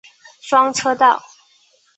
[0.39, 1.21] 双车道。